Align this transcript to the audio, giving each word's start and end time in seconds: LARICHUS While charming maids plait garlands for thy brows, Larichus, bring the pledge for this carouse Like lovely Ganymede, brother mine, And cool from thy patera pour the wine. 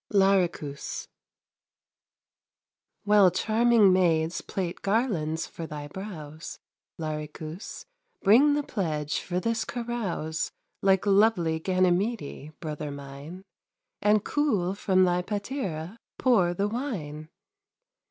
LARICHUS 0.09 1.07
While 3.03 3.29
charming 3.29 3.93
maids 3.93 4.41
plait 4.41 4.81
garlands 4.81 5.45
for 5.45 5.67
thy 5.67 5.89
brows, 5.89 6.57
Larichus, 6.97 7.85
bring 8.23 8.55
the 8.55 8.63
pledge 8.63 9.19
for 9.19 9.39
this 9.39 9.63
carouse 9.63 10.49
Like 10.81 11.05
lovely 11.05 11.59
Ganymede, 11.59 12.51
brother 12.59 12.89
mine, 12.89 13.43
And 14.01 14.25
cool 14.25 14.73
from 14.73 15.03
thy 15.03 15.21
patera 15.21 15.99
pour 16.17 16.55
the 16.55 16.67
wine. 16.67 17.29